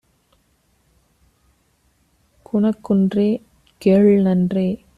[2.45, 3.41] குணக்குன்றே!-
[3.81, 4.67] கேள்நன்றே!